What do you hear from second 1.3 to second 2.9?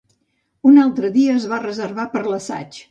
es va reservar per a l'assaig.